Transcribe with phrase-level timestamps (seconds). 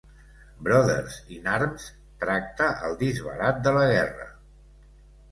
[0.67, 1.83] "Brothers in Arms"
[2.23, 4.27] tracta el disbarat de la guerra.